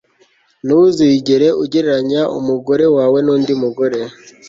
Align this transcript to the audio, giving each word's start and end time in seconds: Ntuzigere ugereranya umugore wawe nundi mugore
Ntuzigere 0.65 1.47
ugereranya 1.63 2.21
umugore 2.37 2.85
wawe 2.95 3.19
nundi 3.25 3.51
mugore 3.61 3.99